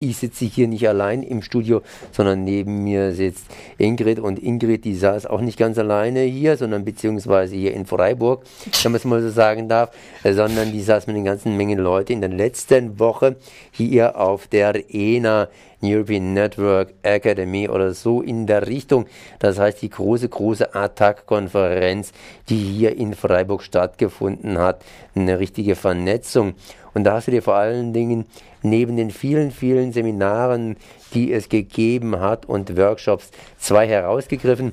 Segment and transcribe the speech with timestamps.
[0.00, 1.82] Ich sitze hier nicht allein im Studio,
[2.12, 3.46] sondern neben mir sitzt
[3.78, 8.44] Ingrid und Ingrid, die saß auch nicht ganz alleine hier, sondern beziehungsweise hier in Freiburg,
[8.84, 9.90] wenn man es mal so sagen darf,
[10.22, 13.38] äh, sondern die saß mit einer ganzen Menge Leute in der letzten Woche
[13.72, 15.48] hier auf der ENA
[15.82, 19.06] European Network Academy oder so in der Richtung.
[19.40, 22.12] Das heißt, die große, große ATTAC-Konferenz,
[22.48, 24.84] die hier in Freiburg stattgefunden hat,
[25.16, 26.54] eine richtige Vernetzung.
[26.94, 28.26] Und da hast du dir vor allen Dingen
[28.62, 30.76] neben den vielen, vielen Seminaren,
[31.14, 34.72] die es gegeben hat und Workshops, zwei herausgegriffen.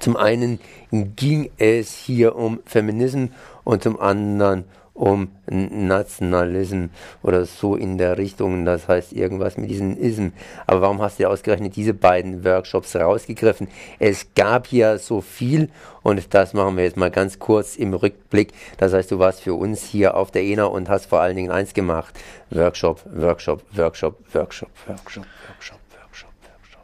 [0.00, 3.30] Zum einen ging es hier um Feminismus
[3.64, 4.64] und zum anderen
[4.98, 6.90] um Nationalismus
[7.22, 10.28] oder so in der Richtung, das heißt irgendwas mit diesem Ism.
[10.66, 13.68] Aber warum hast du ausgerechnet diese beiden Workshops rausgegriffen?
[14.00, 15.70] Es gab ja so viel
[16.02, 18.52] und das machen wir jetzt mal ganz kurz im Rückblick.
[18.78, 21.52] Das heißt, du warst für uns hier auf der ENA und hast vor allen Dingen
[21.52, 22.18] eins gemacht.
[22.50, 26.82] Workshop, Workshop, Workshop, Workshop, Workshop, Workshop, Workshop, Workshop.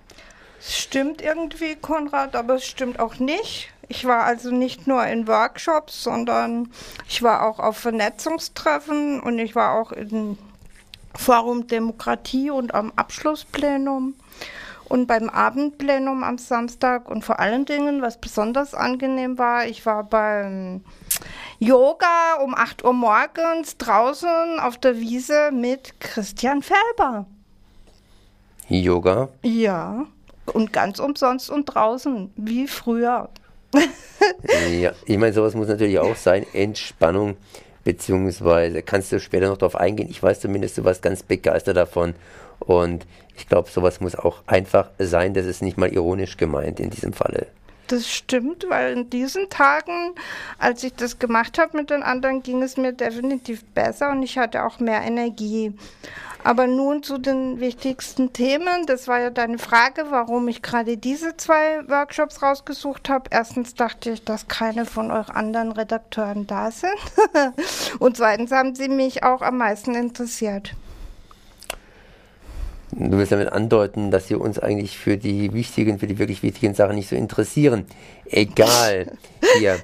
[0.61, 3.74] Stimmt irgendwie, Konrad, aber es stimmt auch nicht.
[3.89, 6.71] Ich war also nicht nur in Workshops, sondern
[7.09, 10.39] ich war auch auf Vernetzungstreffen und ich war auch im
[11.15, 14.15] Forum Demokratie und am Abschlussplenum
[14.89, 20.05] und beim Abendplenum am Samstag und vor allen Dingen, was besonders angenehm war, ich war
[20.05, 20.83] beim
[21.59, 27.27] Yoga um 8 Uhr morgens draußen auf der Wiese mit Christian Felber.
[28.69, 29.29] Yoga?
[29.43, 30.07] Ja,
[30.53, 33.29] und ganz umsonst und draußen, wie früher.
[34.71, 36.47] Ja, ich meine, sowas muss natürlich auch sein.
[36.53, 37.37] Entspannung,
[37.85, 40.09] beziehungsweise kannst du später noch darauf eingehen.
[40.11, 42.15] Ich weiß zumindest, du warst ganz begeistert davon.
[42.61, 45.35] Und ich glaube, sowas muss auch einfach sein.
[45.35, 47.47] Das ist nicht mal ironisch gemeint in diesem Falle.
[47.89, 50.15] Das stimmt, weil in diesen Tagen,
[50.59, 54.39] als ich das gemacht habe mit den anderen, ging es mir definitiv besser und ich
[54.39, 55.75] hatte auch mehr Energie.
[56.45, 58.85] Aber nun zu den wichtigsten Themen.
[58.87, 63.31] Das war ja deine Frage, warum ich gerade diese zwei Workshops rausgesucht habe.
[63.31, 66.93] Erstens dachte ich, dass keine von euch anderen Redakteuren da sind.
[67.99, 70.75] und zweitens haben sie mich auch am meisten interessiert.
[72.93, 76.75] Du willst damit andeuten, dass sie uns eigentlich für die wichtigen, für die wirklich wichtigen
[76.75, 77.87] Sachen nicht so interessieren.
[78.27, 79.13] Egal.
[79.59, 79.79] Hier,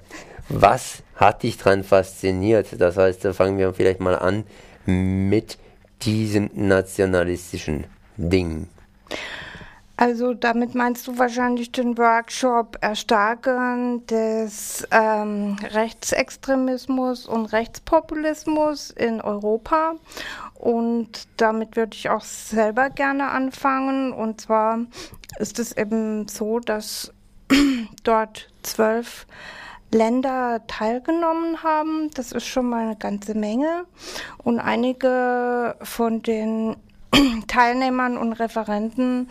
[0.51, 2.79] was hat dich dran fasziniert?
[2.79, 4.45] Das heißt, fangen wir vielleicht mal an
[4.85, 5.57] mit
[6.03, 7.85] diesem nationalistischen
[8.17, 8.69] Ding.
[10.01, 19.97] Also damit meinst du wahrscheinlich den Workshop Erstarken des ähm, Rechtsextremismus und Rechtspopulismus in Europa.
[20.55, 24.15] Und damit würde ich auch selber gerne anfangen.
[24.15, 24.79] Und zwar
[25.39, 27.13] ist es eben so, dass
[28.03, 29.27] dort zwölf
[29.93, 32.11] Länder teilgenommen haben.
[32.15, 33.87] Das ist schon mal eine ganze Menge.
[34.39, 36.77] Und einige von den
[37.49, 39.29] Teilnehmern und Referenten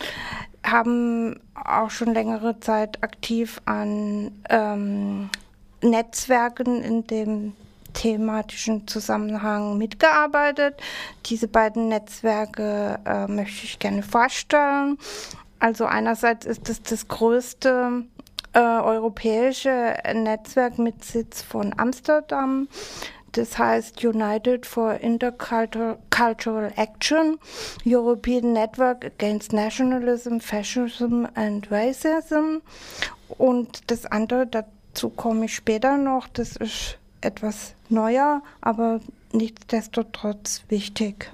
[0.64, 5.30] haben auch schon längere Zeit aktiv an ähm,
[5.82, 7.52] Netzwerken in dem
[7.92, 10.80] thematischen Zusammenhang mitgearbeitet.
[11.26, 14.98] Diese beiden Netzwerke äh, möchte ich gerne vorstellen.
[15.58, 18.04] Also einerseits ist es das größte
[18.52, 22.68] äh, europäische Netzwerk mit Sitz von Amsterdam.
[23.32, 27.38] Das heißt United for Intercultural Action,
[27.84, 32.60] European Network Against Nationalism, Fascism and Racism.
[33.38, 39.00] Und das andere, dazu komme ich später noch, das ist etwas neuer, aber
[39.32, 41.30] nichtsdestotrotz wichtig.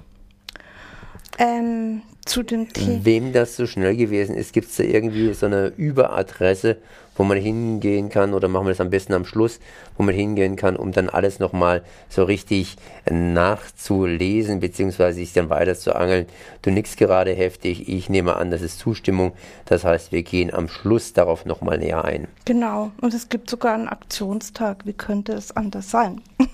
[1.39, 3.05] Ähm, zu dem Thema.
[3.05, 6.77] Wem das so schnell gewesen ist, gibt es da irgendwie so eine Überadresse,
[7.15, 9.59] wo man hingehen kann, oder machen wir das am besten am Schluss,
[9.97, 12.77] wo man hingehen kann, um dann alles nochmal so richtig
[13.09, 16.27] nachzulesen, beziehungsweise sich dann weiter zu angeln.
[16.61, 19.33] Du nix gerade heftig, ich nehme an, das ist Zustimmung.
[19.65, 22.27] Das heißt, wir gehen am Schluss darauf nochmal näher ein.
[22.45, 24.85] Genau, und es gibt sogar einen Aktionstag.
[24.85, 26.21] Wie könnte es anders sein?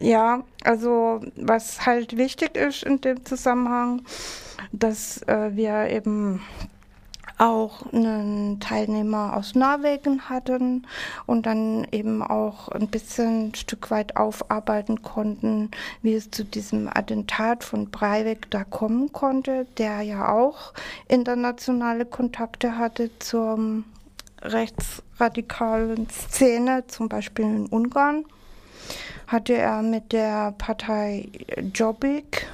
[0.00, 4.02] Ja, also was halt wichtig ist in dem Zusammenhang,
[4.70, 6.40] dass äh, wir eben
[7.38, 10.86] auch einen Teilnehmer aus Norwegen hatten
[11.26, 15.70] und dann eben auch ein bisschen ein Stück weit aufarbeiten konnten,
[16.02, 20.72] wie es zu diesem Attentat von Breivik da kommen konnte, der ja auch
[21.06, 23.84] internationale Kontakte hatte zur
[24.42, 28.24] rechtsradikalen Szene, zum Beispiel in Ungarn
[29.26, 31.28] hatte er mit der Partei
[31.74, 32.46] Jobbik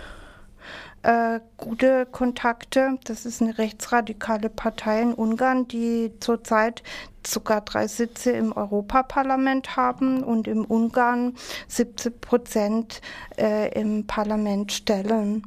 [1.05, 2.99] äh, gute Kontakte.
[3.05, 6.83] Das ist eine rechtsradikale Partei in Ungarn, die zurzeit
[7.27, 11.35] sogar drei Sitze im Europaparlament haben und im Ungarn
[11.69, 13.01] 70 Prozent
[13.39, 15.43] äh, im Parlament stellen.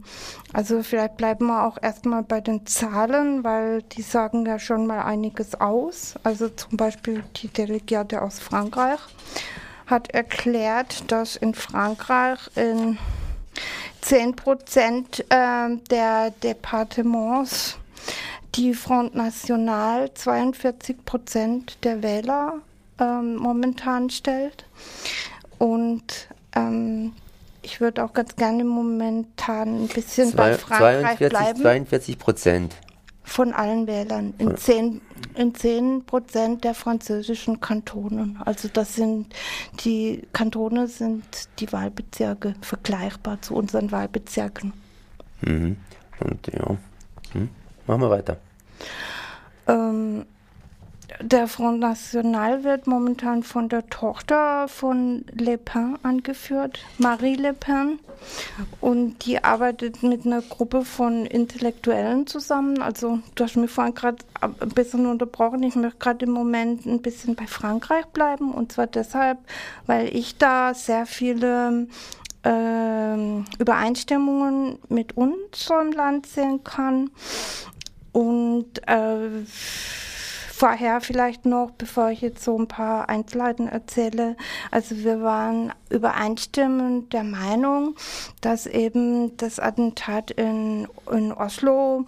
[0.54, 5.02] Also vielleicht bleiben wir auch erstmal bei den Zahlen, weil die sagen ja schon mal
[5.02, 6.16] einiges aus.
[6.24, 9.00] Also zum Beispiel die Delegierte aus Frankreich
[9.88, 12.98] hat erklärt, dass in Frankreich in
[14.02, 17.78] 10 Prozent äh, der Departements
[18.56, 22.56] die Front National 42 Prozent der Wähler
[23.00, 24.66] ähm, momentan stellt.
[25.58, 27.14] Und ähm,
[27.62, 31.62] ich würde auch ganz gerne momentan ein bisschen Zwei, bei Frankreich 42, bleiben.
[31.62, 32.76] 42 Prozent.
[33.28, 34.34] Von allen Wählern.
[34.38, 35.02] In zehn,
[35.36, 38.36] in zehn Prozent der französischen Kantone.
[38.46, 39.36] Also das sind
[39.84, 41.26] die Kantone sind
[41.60, 44.72] die Wahlbezirke vergleichbar zu unseren Wahlbezirken.
[45.42, 45.76] Mhm.
[46.22, 46.78] Und ja.
[47.34, 47.50] Hm.
[47.86, 48.38] Machen wir weiter.
[49.68, 50.26] Ähm,
[51.22, 58.00] der Front National wird momentan von der Tochter von Le Pen angeführt, Marie Le Pen.
[58.82, 62.82] Und die arbeitet mit einer Gruppe von Intellektuellen zusammen.
[62.82, 65.64] Also, du hast mich vorhin gerade ein bisschen unterbrochen.
[65.64, 68.54] Ich möchte gerade im Moment ein bisschen bei Frankreich bleiben.
[68.54, 69.38] Und zwar deshalb,
[69.86, 71.88] weil ich da sehr viele
[72.44, 77.12] äh, Übereinstimmungen mit unserem Land sehen kann.
[78.12, 79.46] Und äh,
[80.58, 84.36] vorher vielleicht noch, bevor ich jetzt so ein paar Einzelheiten erzähle.
[84.72, 87.96] Also wir waren übereinstimmend der Meinung,
[88.42, 92.06] dass eben das Attentat in, in Oslo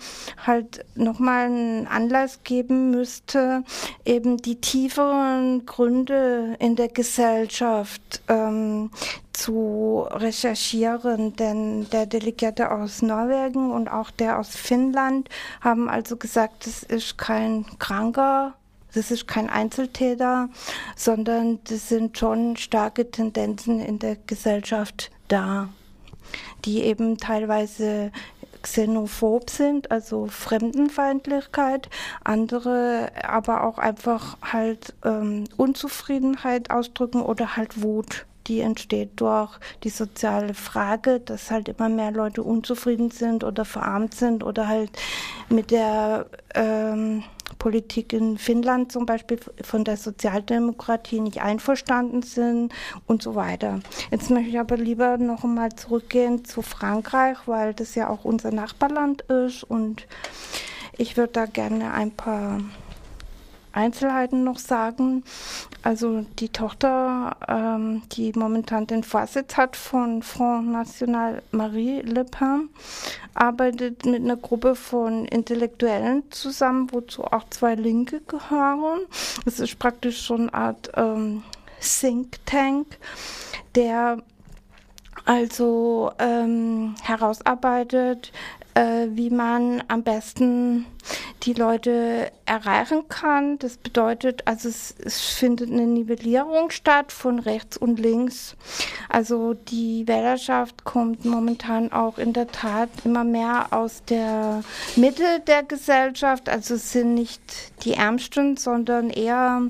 [0.47, 3.63] halt nochmal einen Anlass geben müsste,
[4.03, 8.89] eben die tieferen Gründe in der Gesellschaft ähm,
[9.39, 15.29] zu recherchieren, denn der Delegierte aus Norwegen und auch der aus Finnland
[15.61, 18.55] haben also gesagt, es ist kein Kranker,
[18.93, 20.49] das ist kein Einzeltäter,
[20.95, 25.69] sondern das sind schon starke Tendenzen in der Gesellschaft da,
[26.65, 28.11] die eben teilweise
[28.61, 31.89] xenophob sind, also Fremdenfeindlichkeit,
[32.25, 39.89] andere aber auch einfach halt ähm, Unzufriedenheit ausdrücken oder halt Wut die entsteht durch die
[39.89, 44.91] soziale Frage, dass halt immer mehr Leute unzufrieden sind oder verarmt sind oder halt
[45.49, 46.25] mit der
[46.55, 47.23] ähm,
[47.59, 52.73] Politik in Finnland zum Beispiel von der Sozialdemokratie nicht einverstanden sind
[53.05, 53.79] und so weiter.
[54.11, 58.51] Jetzt möchte ich aber lieber noch einmal zurückgehen zu Frankreich, weil das ja auch unser
[58.51, 60.07] Nachbarland ist und
[60.97, 62.59] ich würde da gerne ein paar
[63.71, 65.23] Einzelheiten noch sagen.
[65.81, 72.69] Also die Tochter, ähm, die momentan den Vorsitz hat von Front National Marie Le Pen,
[73.33, 79.01] arbeitet mit einer Gruppe von Intellektuellen zusammen, wozu auch zwei Linke gehören.
[79.45, 81.43] Es ist praktisch so eine Art ähm,
[81.79, 82.97] Think Tank,
[83.75, 84.17] der
[85.25, 88.31] also ähm, herausarbeitet,
[88.79, 90.85] äh, wie man am besten
[91.43, 93.59] die Leute erreichen kann.
[93.59, 98.55] Das bedeutet, also es, es, findet eine Nivellierung statt von rechts und links.
[99.09, 104.63] Also die Wählerschaft kommt momentan auch in der Tat immer mehr aus der
[104.95, 106.47] Mitte der Gesellschaft.
[106.47, 107.41] Also es sind nicht
[107.83, 109.61] die Ärmsten, sondern eher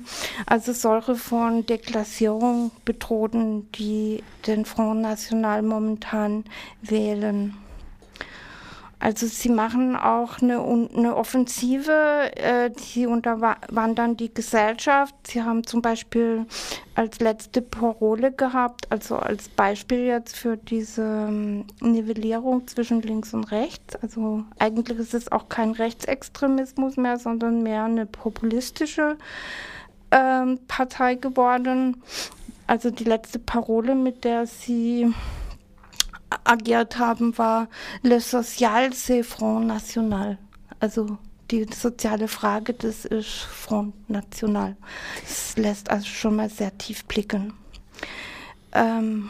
[0.45, 6.45] also solche von Deklassierung bedrohten, die den Front National momentan
[6.81, 7.55] wählen.
[8.99, 15.15] Also sie machen auch eine, eine Offensive, äh, sie unterwandern die Gesellschaft.
[15.25, 16.45] Sie haben zum Beispiel
[16.95, 23.45] als letzte Parole gehabt, also als Beispiel jetzt für diese ähm, Nivellierung zwischen links und
[23.51, 23.95] rechts.
[24.01, 29.15] Also eigentlich ist es auch kein Rechtsextremismus mehr, sondern mehr eine populistische
[30.11, 32.03] ähm, Partei geworden.
[32.67, 35.13] Also die letzte Parole, mit der sie
[36.43, 37.67] agiert haben, war
[38.03, 40.37] Le Social, c'est Front National.
[40.79, 41.17] Also
[41.51, 44.75] die soziale Frage, das ist Front National.
[45.21, 47.53] Das lässt also schon mal sehr tief blicken.
[48.73, 49.29] Ähm,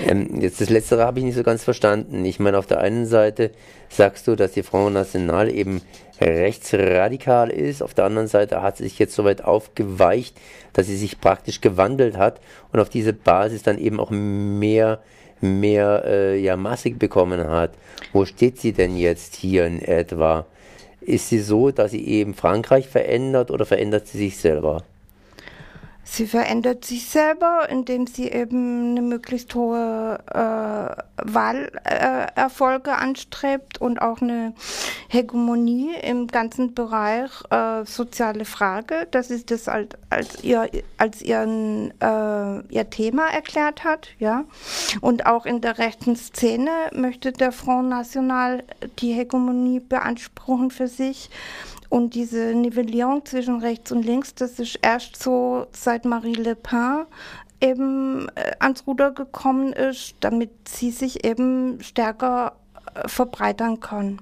[0.00, 2.24] ähm, jetzt das Letztere habe ich nicht so ganz verstanden.
[2.24, 3.50] Ich meine, auf der einen Seite
[3.88, 5.82] sagst du, dass die Front National eben
[6.20, 7.82] rechtsradikal ist.
[7.82, 10.36] Auf der anderen Seite hat sie sich jetzt so weit aufgeweicht,
[10.72, 12.40] dass sie sich praktisch gewandelt hat
[12.72, 15.02] und auf diese Basis dann eben auch mehr
[15.40, 17.72] mehr äh, ja, massig bekommen hat.
[18.12, 20.46] Wo steht sie denn jetzt hier in etwa?
[21.00, 24.82] Ist sie so, dass sie eben Frankreich verändert oder verändert sie sich selber?
[26.08, 34.00] Sie verändert sich selber, indem sie eben eine möglichst hohe äh, Wahlerfolge äh, anstrebt und
[34.00, 34.54] auch eine
[35.08, 41.90] Hegemonie im ganzen Bereich äh, soziale Frage, dass sie das als, als, ihr, als ihren,
[42.00, 44.08] äh, ihr Thema erklärt hat.
[44.20, 44.44] Ja?
[45.00, 48.62] Und auch in der rechten Szene möchte der Front National
[49.00, 51.30] die Hegemonie beanspruchen für sich.
[51.88, 57.06] Und diese Nivellierung zwischen rechts und links, das ist erst so seit Marie Le Pen
[57.60, 62.56] eben äh, ans Ruder gekommen ist, damit sie sich eben stärker
[62.94, 64.20] äh, verbreitern kann.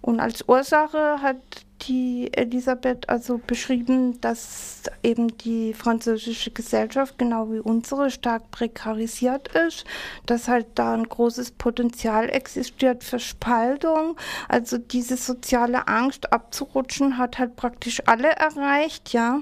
[0.00, 1.36] Und als Ursache hat
[1.82, 9.84] die Elisabeth also beschrieben, dass eben die französische Gesellschaft genau wie unsere stark prekarisiert ist,
[10.26, 14.16] dass halt da ein großes Potenzial existiert für Spaltung.
[14.48, 19.40] Also diese soziale Angst abzurutschen hat halt praktisch alle erreicht, ja.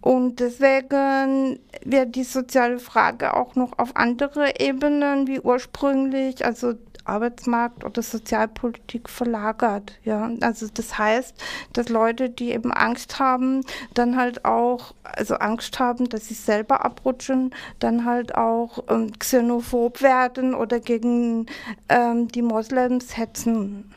[0.00, 7.84] Und deswegen wird die soziale Frage auch noch auf andere Ebenen wie ursprünglich, also Arbeitsmarkt
[7.84, 9.98] oder Sozialpolitik verlagert.
[10.04, 11.34] Ja, also das heißt,
[11.72, 13.62] dass Leute, die eben Angst haben,
[13.94, 20.02] dann halt auch, also Angst haben, dass sie selber abrutschen, dann halt auch ähm, xenophob
[20.02, 21.46] werden oder gegen
[21.88, 23.92] ähm, die Moslems hetzen.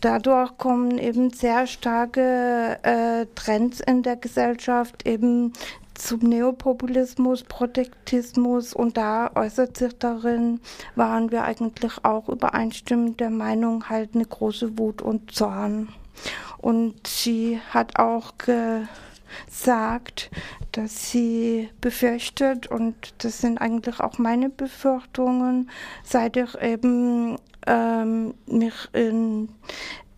[0.00, 5.52] Dadurch kommen eben sehr starke äh, Trends in der Gesellschaft, eben
[5.98, 10.60] zum Neopopulismus, Protektismus und da äußert sich darin,
[10.94, 15.88] waren wir eigentlich auch übereinstimmend der Meinung, halt eine große Wut und Zorn.
[16.58, 18.34] Und sie hat auch
[19.46, 20.30] gesagt,
[20.72, 25.70] dass sie befürchtet, und das sind eigentlich auch meine Befürchtungen,
[26.04, 29.48] seit ich eben ähm, mich in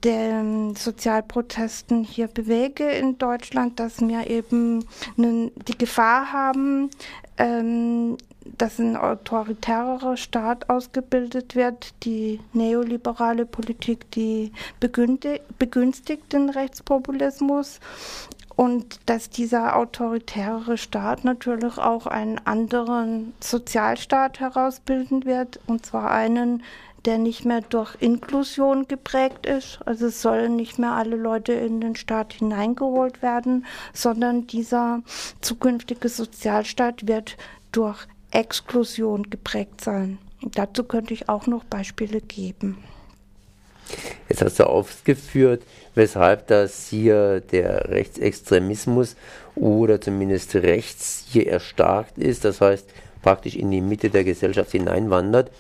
[0.05, 4.85] den Sozialprotesten hier bewege in Deutschland, dass wir eben
[5.17, 6.91] die Gefahr haben,
[7.37, 8.17] ähm,
[8.57, 11.95] dass ein autoritärer Staat ausgebildet wird.
[12.05, 17.81] Die neoliberale Politik, die begünstigt den Rechtspopulismus
[18.59, 26.65] und dass dieser autoritäre Staat natürlich auch einen anderen Sozialstaat herausbilden wird, und zwar einen,
[27.05, 29.79] der nicht mehr durch Inklusion geprägt ist.
[29.85, 35.03] Also es sollen nicht mehr alle Leute in den Staat hineingeholt werden, sondern dieser
[35.41, 37.37] zukünftige Sozialstaat wird
[37.73, 40.19] durch Exklusion geprägt sein.
[40.43, 42.79] Und dazu könnte ich auch noch Beispiele geben.
[44.29, 45.63] Jetzt hast du aufgeführt,
[45.95, 49.17] weshalb das hier der Rechtsextremismus
[49.55, 52.87] oder zumindest rechts hier erstarkt ist, das heißt
[53.23, 55.51] praktisch in die Mitte der Gesellschaft hineinwandert.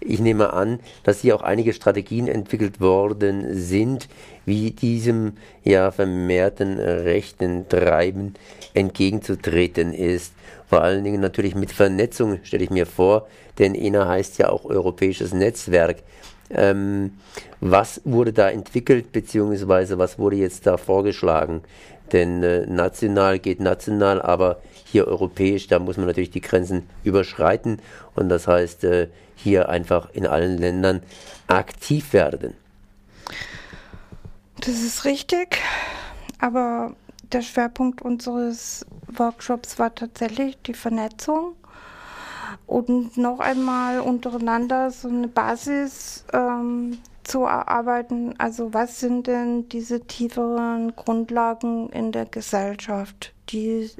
[0.00, 4.08] Ich nehme an, dass hier auch einige Strategien entwickelt worden sind,
[4.46, 8.34] wie diesem ja vermehrten rechten Treiben
[8.74, 10.32] entgegenzutreten ist.
[10.68, 13.26] Vor allen Dingen natürlich mit Vernetzung, stelle ich mir vor,
[13.58, 16.02] denn ENA heißt ja auch Europäisches Netzwerk.
[16.50, 17.12] Ähm,
[17.60, 21.62] was wurde da entwickelt, beziehungsweise was wurde jetzt da vorgeschlagen?
[22.12, 27.80] Denn äh, national geht national, aber hier europäisch, da muss man natürlich die Grenzen überschreiten
[28.14, 31.02] und das heißt äh, hier einfach in allen Ländern
[31.46, 32.54] aktiv werden.
[34.60, 35.58] Das ist richtig,
[36.40, 36.94] aber
[37.32, 41.54] der Schwerpunkt unseres Workshops war tatsächlich die Vernetzung
[42.66, 48.34] und noch einmal untereinander so eine Basis ähm, zu erarbeiten.
[48.38, 53.90] Also was sind denn diese tieferen Grundlagen in der Gesellschaft, die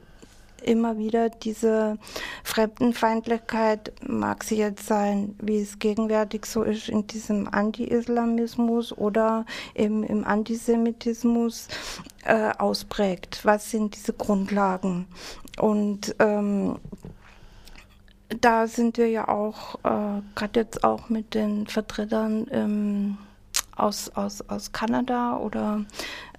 [0.63, 1.99] immer wieder diese
[2.45, 10.03] Fremdenfeindlichkeit, mag sie jetzt sein, wie es gegenwärtig so ist in diesem Anti-Islamismus oder im,
[10.03, 11.69] im Antisemitismus
[12.25, 13.41] äh, ausprägt.
[13.45, 15.07] Was sind diese Grundlagen?
[15.59, 16.77] Und ähm,
[18.41, 23.19] da sind wir ja auch, äh, gerade jetzt auch mit den Vertretern ähm,
[23.79, 25.85] aus, aus, aus Kanada oder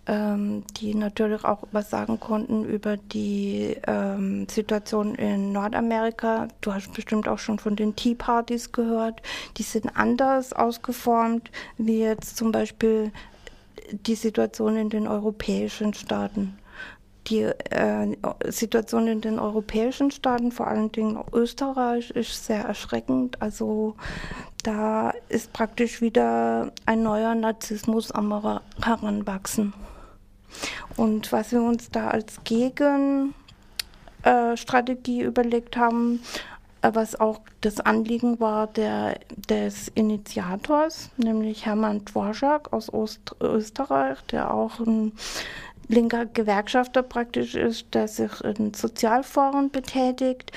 [0.10, 6.48] ähm, die natürlich auch was sagen konnten über die ähm, Situation in Nordamerika.
[6.62, 9.22] Du hast bestimmt auch schon von den Tea Parties gehört.
[9.58, 13.12] Die sind anders ausgeformt, wie jetzt zum Beispiel
[13.92, 16.58] die Situation in den europäischen Staaten
[17.28, 18.16] die äh,
[18.48, 23.40] Situation in den europäischen Staaten, vor allen Dingen Österreich, ist sehr erschreckend.
[23.40, 23.96] Also
[24.64, 29.74] da ist praktisch wieder ein neuer Narzissmus am Heranwachsen.
[30.96, 36.22] Und was wir uns da als Gegenstrategie äh, überlegt haben,
[36.82, 44.22] äh, was auch das Anliegen war der, des Initiators, nämlich Hermann Dvorak aus Ost Österreich,
[44.32, 45.14] der auch ein
[45.88, 50.52] linker Gewerkschafter praktisch ist, der sich in Sozialforen betätigt.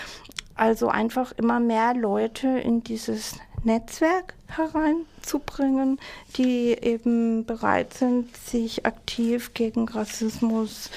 [0.54, 5.98] Also einfach immer mehr Leute in dieses Netzwerk hereinzubringen,
[6.36, 10.90] die eben bereit sind, sich aktiv gegen Rassismus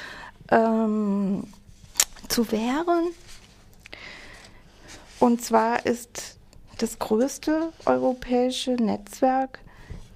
[0.52, 1.46] ähm,
[2.28, 3.08] zu wehren.
[5.20, 6.38] Und zwar ist
[6.78, 9.60] das größte europäische Netzwerk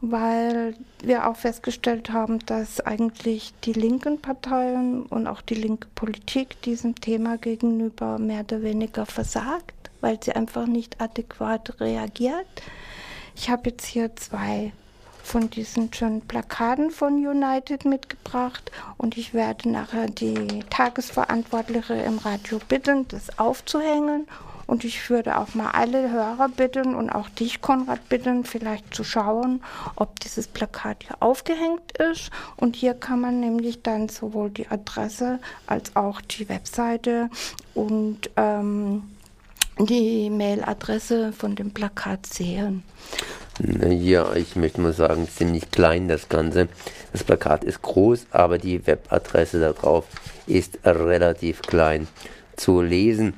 [0.02, 6.62] weil wir auch festgestellt haben, dass eigentlich die linken Parteien und auch die linke Politik
[6.62, 12.48] diesem Thema gegenüber mehr oder weniger versagt, weil sie einfach nicht adäquat reagiert.
[13.36, 14.72] Ich habe jetzt hier zwei
[15.24, 22.60] von diesen schönen Plakaten von United mitgebracht und ich werde nachher die Tagesverantwortliche im Radio
[22.70, 24.26] bitten, das aufzuhängen
[24.68, 29.04] und ich würde auch mal alle Hörer bitten und auch dich, Konrad, bitten, vielleicht zu
[29.04, 29.62] schauen,
[29.96, 32.30] ob dieses Plakat hier aufgehängt ist.
[32.58, 37.30] Und hier kann man nämlich dann sowohl die Adresse als auch die Webseite
[37.74, 39.04] und ähm,
[39.80, 42.84] die Mailadresse von dem Plakat sehen.
[43.60, 46.68] Ja, ich möchte mal sagen, ziemlich klein das Ganze.
[47.14, 50.06] Das Plakat ist groß, aber die Webadresse darauf
[50.46, 52.08] ist relativ klein
[52.56, 53.34] zu lesen.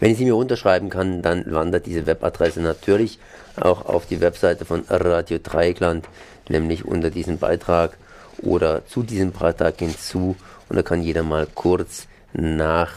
[0.00, 3.18] Wenn ich sie mir runterschreiben kann, dann wandert diese Webadresse natürlich
[3.60, 6.08] auch auf die Webseite von Radio Dreieckland,
[6.48, 7.96] nämlich unter diesem Beitrag
[8.38, 10.36] oder zu diesem Beitrag hinzu
[10.68, 12.90] und da kann jeder mal kurz nach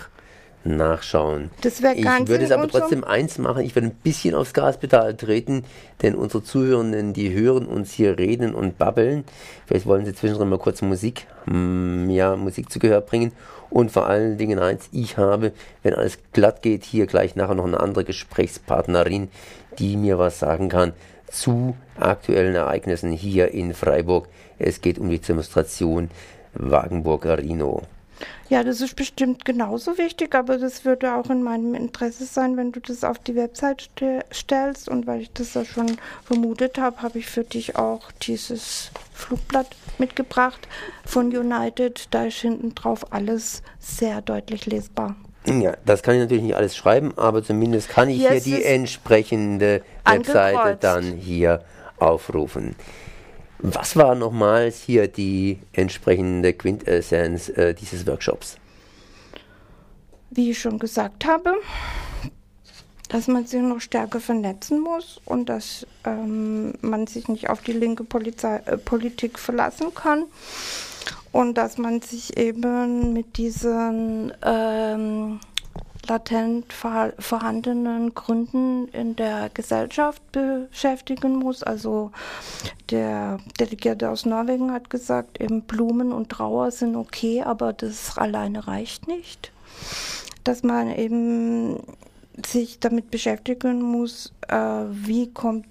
[0.65, 1.51] nachschauen.
[1.59, 5.13] Das wäre Ich würde es aber trotzdem eins machen, ich würde ein bisschen aufs Gaspedal
[5.17, 5.65] treten,
[6.01, 9.25] denn unsere Zuhörenden, die hören uns hier reden und babbeln.
[9.65, 13.33] Vielleicht wollen sie zwischendrin mal kurz Musik, mm, ja, Musik zu Gehör bringen
[13.73, 17.65] und vor allen Dingen eins, ich habe, wenn alles glatt geht, hier gleich nachher noch
[17.65, 19.29] eine andere Gesprächspartnerin,
[19.79, 20.93] die mir was sagen kann
[21.31, 24.27] zu aktuellen Ereignissen hier in Freiburg.
[24.59, 26.11] Es geht um die Demonstration
[26.53, 27.81] Wagenburger Rino.
[28.49, 32.71] Ja, das ist bestimmt genauso wichtig, aber das würde auch in meinem Interesse sein, wenn
[32.71, 34.89] du das auf die Website ste stellst.
[34.89, 39.75] Und weil ich das ja schon vermutet habe, habe ich für dich auch dieses Flugblatt
[39.97, 40.67] mitgebracht
[41.05, 42.07] von United.
[42.11, 45.15] Da ist hinten drauf alles sehr deutlich lesbar.
[45.45, 48.63] Ja, das kann ich natürlich nicht alles schreiben, aber zumindest kann ich hier, hier die
[48.63, 51.63] entsprechende Webseite dann hier
[51.97, 52.75] aufrufen.
[53.65, 58.57] Was war nochmals hier die entsprechende Quintessenz äh, dieses Workshops?
[60.31, 61.53] Wie ich schon gesagt habe,
[63.07, 67.71] dass man sich noch stärker vernetzen muss und dass ähm, man sich nicht auf die
[67.71, 70.25] linke Polizei, äh, Politik verlassen kann
[71.31, 75.39] und dass man sich eben mit diesen ähm,
[76.07, 81.63] latent vorhandenen Gründen in der Gesellschaft beschäftigen muss.
[81.63, 82.11] Also
[82.89, 88.67] der Delegierte aus Norwegen hat gesagt, eben Blumen und Trauer sind okay, aber das alleine
[88.67, 89.51] reicht nicht.
[90.43, 91.79] Dass man eben
[92.45, 95.65] sich damit beschäftigen muss, äh, wie kommt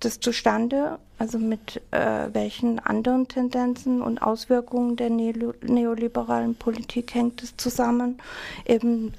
[0.00, 7.56] das zustande, also mit äh, welchen anderen Tendenzen und Auswirkungen der neoliberalen Politik hängt es
[7.56, 8.18] zusammen,
[8.66, 9.12] eben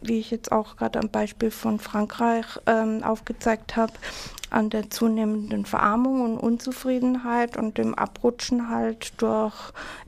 [0.00, 3.92] wie ich jetzt auch gerade am Beispiel von Frankreich ähm, aufgezeigt habe,
[4.50, 9.54] an der zunehmenden Verarmung und Unzufriedenheit und dem Abrutschen halt durch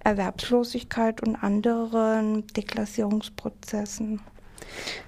[0.05, 4.21] Erwerbslosigkeit und anderen Deklassierungsprozessen.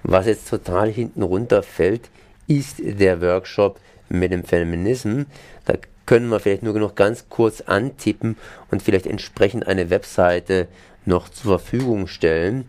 [0.03, 2.09] Was jetzt total hinten runterfällt,
[2.47, 5.25] ist der Workshop mit dem Feminismus.
[5.65, 8.37] Da können wir vielleicht nur noch ganz kurz antippen
[8.69, 10.67] und vielleicht entsprechend eine Webseite
[11.05, 12.67] noch zur Verfügung stellen.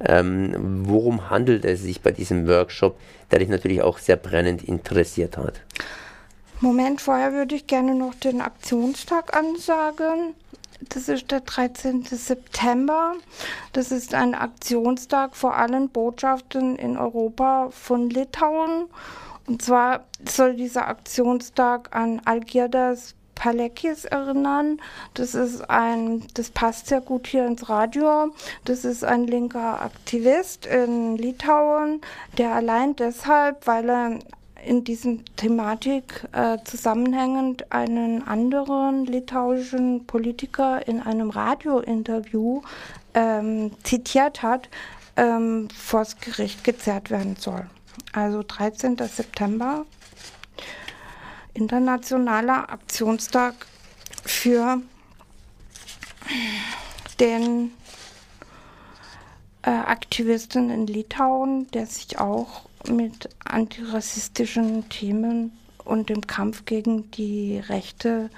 [0.00, 2.98] Ähm, worum handelt es sich bei diesem Workshop,
[3.30, 5.60] der dich natürlich auch sehr brennend interessiert hat?
[6.60, 10.34] Moment, vorher würde ich gerne noch den Aktionstag ansagen.
[10.88, 12.04] Das ist der 13.
[12.04, 13.14] September.
[13.72, 18.86] Das ist ein Aktionstag vor allen Botschaften in Europa von Litauen.
[19.46, 24.82] Und zwar soll dieser Aktionstag an Algirdas Palekis erinnern.
[25.14, 28.34] Das ist ein, das passt sehr gut hier ins Radio.
[28.66, 32.02] Das ist ein linker Aktivist in Litauen,
[32.36, 34.18] der allein deshalb, weil er
[34.62, 42.60] in diesem Thematik äh, zusammenhängend einen anderen litauischen Politiker in einem Radiointerview
[43.14, 44.68] ähm, zitiert hat,
[45.16, 47.64] ähm, vors Gericht gezerrt werden soll.
[48.12, 48.98] Also 13.
[48.98, 49.86] September,
[51.54, 53.54] internationaler Aktionstag
[54.24, 54.80] für
[57.18, 57.72] den
[59.62, 65.52] äh, Aktivisten in Litauen, der sich auch mit antirassistischen Themen
[65.84, 68.30] und dem Kampf gegen die Rechte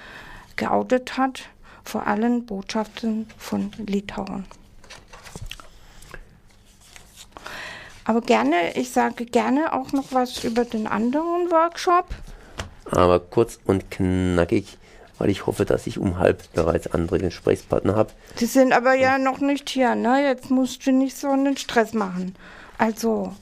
[0.55, 1.43] geoutet hat,
[1.83, 4.45] vor allen Botschaften von Litauen.
[8.05, 12.07] Aber gerne, ich sage gerne auch noch was über den anderen Workshop.
[12.95, 14.77] Aber kurz und knackig
[15.23, 18.11] weil ich hoffe, dass ich um halb bereits andere Gesprächspartner habe.
[18.39, 20.21] Die sind aber ja noch nicht hier, ne?
[20.21, 22.35] Jetzt musst du nicht so einen Stress machen.
[22.77, 23.33] Also,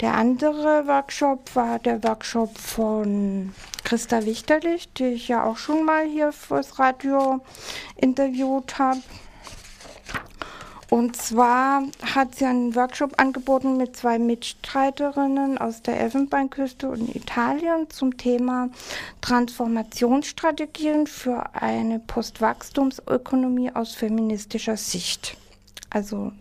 [0.00, 3.52] der andere Workshop war der Workshop von
[3.84, 7.40] Christa Wichterlich, die ich ja auch schon mal hier fürs Radio
[7.96, 9.00] interviewt habe.
[10.88, 11.82] Und zwar
[12.14, 18.70] hat sie einen Workshop angeboten mit zwei Mitstreiterinnen aus der Elfenbeinküste und Italien zum Thema
[19.20, 25.36] Transformationsstrategien für eine Postwachstumsökonomie aus feministischer Sicht.
[25.90, 26.32] Also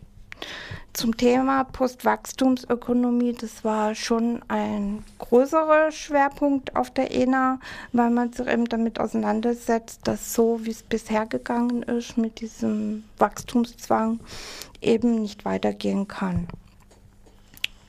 [0.93, 7.59] zum Thema Postwachstumsökonomie, das war schon ein größerer Schwerpunkt auf der ENA,
[7.91, 13.03] weil man sich eben damit auseinandersetzt, dass so, wie es bisher gegangen ist, mit diesem
[13.17, 14.19] Wachstumszwang
[14.81, 16.47] eben nicht weitergehen kann.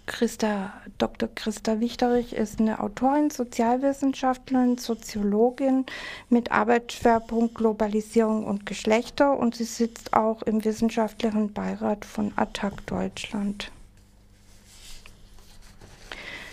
[0.07, 1.29] Christa, Dr.
[1.35, 5.85] Christa Wichterich ist eine Autorin, Sozialwissenschaftlerin, Soziologin
[6.31, 13.73] mit Arbeitsschwerpunkt Globalisierung und Geschlechter und sie sitzt auch im wissenschaftlichen Beirat von Attac Deutschland.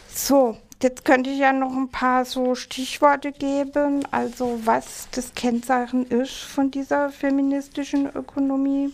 [0.10, 6.08] So, jetzt könnte ich ja noch ein paar so Stichworte geben, also was das Kennzeichen
[6.08, 8.92] ist von dieser feministischen Ökonomie.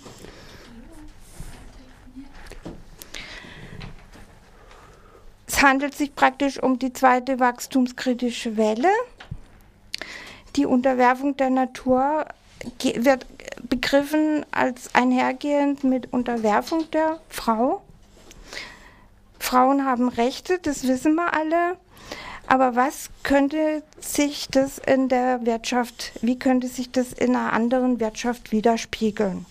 [5.60, 8.88] Es handelt sich praktisch um die zweite wachstumskritische Welle.
[10.56, 12.28] Die Unterwerfung der Natur
[12.82, 13.26] wird
[13.67, 17.82] begriffen als einhergehend mit Unterwerfung der Frau.
[19.38, 21.76] Frauen haben Rechte, das wissen wir alle.
[22.48, 28.00] Aber was könnte sich das in der Wirtschaft, wie könnte sich das in einer anderen
[28.00, 29.45] Wirtschaft widerspiegeln?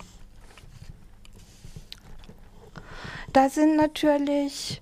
[3.34, 4.80] Da sind natürlich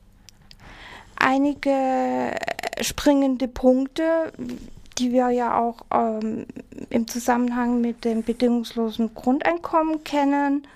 [1.27, 2.37] einige
[2.81, 4.33] springende Punkte,
[4.97, 6.47] die wir ja auch ähm,
[6.89, 10.69] im Zusammenhang mit dem bedingungslosen Grundeinkommen kennen,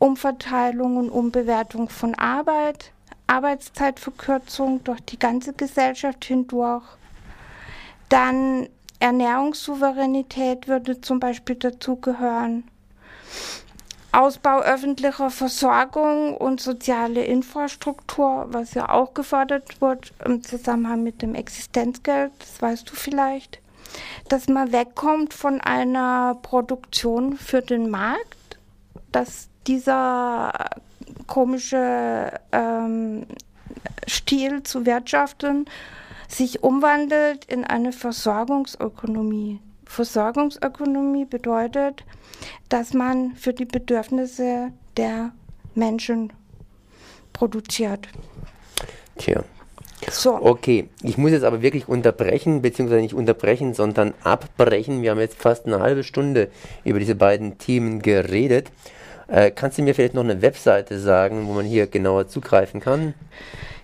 [0.00, 2.90] Umverteilung und Umbewertung von Arbeit,
[3.28, 6.82] Arbeitszeitverkürzung durch die ganze Gesellschaft hindurch,
[8.08, 12.64] dann Ernährungssouveränität würde zum Beispiel dazugehören.
[14.12, 21.34] Ausbau öffentlicher Versorgung und soziale Infrastruktur, was ja auch gefördert wird im Zusammenhang mit dem
[21.34, 23.60] Existenzgeld, das weißt du vielleicht,
[24.28, 28.58] dass man wegkommt von einer Produktion für den Markt,
[29.12, 30.52] dass dieser
[31.26, 33.26] komische ähm,
[34.06, 35.66] Stil zu wirtschaften
[36.28, 39.60] sich umwandelt in eine Versorgungsökonomie.
[39.92, 42.04] Versorgungsökonomie bedeutet,
[42.70, 45.32] dass man für die Bedürfnisse der
[45.74, 46.32] Menschen
[47.32, 48.08] produziert.
[49.18, 49.44] Tja.
[50.10, 50.34] So.
[50.34, 55.02] Okay, ich muss jetzt aber wirklich unterbrechen, beziehungsweise nicht unterbrechen, sondern abbrechen.
[55.02, 56.50] Wir haben jetzt fast eine halbe Stunde
[56.84, 58.72] über diese beiden Themen geredet.
[59.28, 63.14] Äh, kannst du mir vielleicht noch eine Webseite sagen, wo man hier genauer zugreifen kann?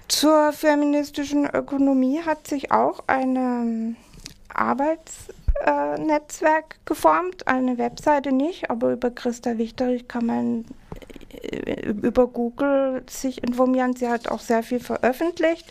[0.08, 3.94] Zur feministischen Ökonomie hat sich auch eine
[4.48, 5.37] Arbeits- äh,
[5.98, 10.64] Netzwerk geformt, eine Webseite nicht, aber über Christa Wichterich kann man
[11.30, 13.94] äh, über Google sich informieren.
[13.94, 15.70] Sie hat auch sehr viel veröffentlicht,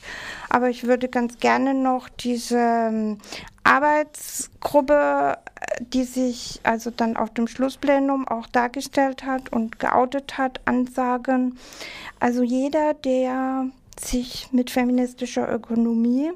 [0.50, 3.18] aber ich würde ganz gerne noch diese ähm,
[3.64, 5.38] Arbeitsgruppe,
[5.80, 11.58] die sich also dann auf dem Schlussplenum auch dargestellt hat und geoutet hat, ansagen.
[12.20, 13.66] Also jeder, der
[14.00, 16.32] sich mit feministischer Ökonomie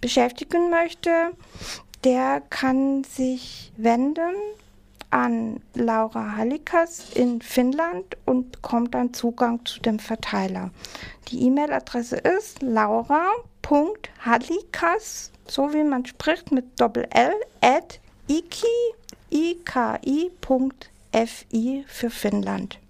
[0.00, 1.32] beschäftigen möchte,
[2.04, 4.34] der kann sich wenden
[5.10, 10.70] an Laura Hallikas in Finnland und bekommt dann Zugang zu dem Verteiler.
[11.28, 18.66] Die E-Mail-Adresse ist laura.hallikas, so wie man spricht mit Doppel L, at iki,
[19.30, 20.32] iki.fi
[21.86, 22.80] für Finnland.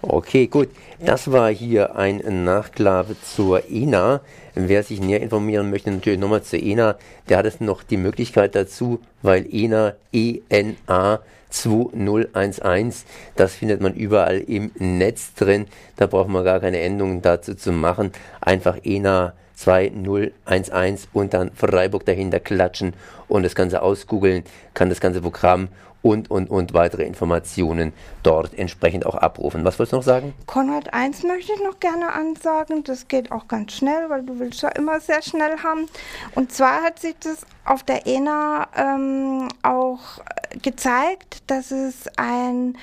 [0.00, 0.68] Okay, gut.
[1.04, 4.20] Das war hier ein Nachklave zur ENA.
[4.54, 6.96] Wer sich näher informieren möchte, natürlich nochmal zur ENA.
[7.28, 11.18] Der hat es noch die Möglichkeit dazu, weil ENA, E-N-A
[11.50, 15.66] 2011, das findet man überall im Netz drin.
[15.96, 18.12] Da braucht man gar keine Endungen dazu zu machen.
[18.40, 22.94] Einfach ENA 2011 und dann Freiburg dahinter klatschen
[23.26, 24.44] und das Ganze ausgoogeln,
[24.74, 25.68] kann das ganze Programm
[26.00, 27.92] und, und, und weitere Informationen
[28.22, 29.64] dort entsprechend auch abrufen.
[29.64, 30.32] Was wolltest du noch sagen?
[30.46, 32.84] Konrad 1 möchte ich noch gerne ansagen.
[32.84, 35.88] Das geht auch ganz schnell, weil du willst ja immer sehr schnell haben.
[36.36, 40.20] Und zwar hat sich das auf der ENA ähm, auch
[40.62, 42.78] gezeigt, dass es ein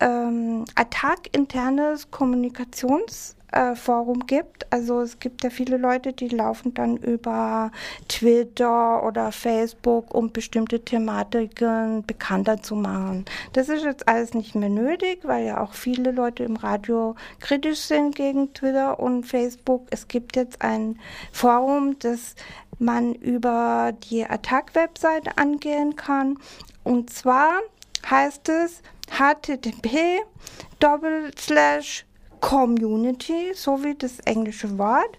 [0.00, 4.72] ähm, Attack-internes Kommunikations- äh, Forum gibt.
[4.72, 7.70] Also es gibt ja viele Leute, die laufen dann über
[8.08, 13.24] Twitter oder Facebook, um bestimmte Thematiken bekannter zu machen.
[13.52, 17.80] Das ist jetzt alles nicht mehr nötig, weil ja auch viele Leute im Radio kritisch
[17.80, 19.86] sind gegen Twitter und Facebook.
[19.90, 20.98] Es gibt jetzt ein
[21.32, 22.34] Forum, das
[22.78, 26.38] man über die Attack-Webseite angehen kann.
[26.82, 27.60] Und zwar
[28.08, 30.22] heißt es http
[32.40, 35.18] Community sowie das englische Wort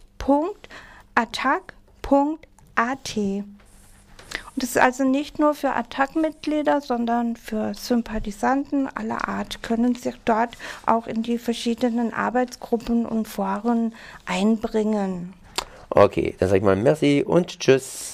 [1.16, 3.18] attack.at.
[3.18, 10.16] Und das ist also nicht nur für Attack-Mitglieder, sondern für Sympathisanten aller Art können sich
[10.26, 13.94] dort auch in die verschiedenen Arbeitsgruppen und Foren
[14.26, 15.34] einbringen.
[15.90, 18.10] Okay, dann sage ich mal Merci und Tschüss.